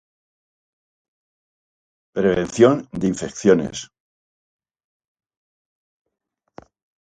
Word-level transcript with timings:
Prevención 2.13 2.89
de 2.91 3.05
infecciones 3.05 3.77